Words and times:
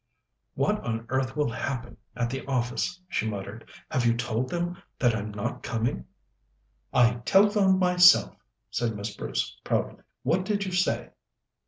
"What 0.55 0.83
on 0.83 1.05
earth 1.09 1.35
will 1.35 1.51
happen 1.51 1.95
at 2.15 2.31
the 2.31 2.43
office?" 2.47 2.99
she 3.07 3.29
muttered. 3.29 3.69
"Have 3.91 4.03
you 4.03 4.17
told 4.17 4.49
them 4.49 4.81
that 4.97 5.15
I'm 5.15 5.29
not 5.29 5.61
coming?" 5.61 6.05
"I 6.91 7.21
telephoned 7.23 7.77
myself," 7.79 8.35
said 8.71 8.95
Miss 8.95 9.15
Bruce 9.15 9.55
proudly. 9.63 10.01
"What 10.23 10.43
did 10.43 10.65
you 10.65 10.71
say?" 10.71 11.11